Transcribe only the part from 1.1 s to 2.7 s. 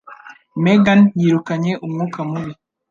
yirukanye umwuka mubi.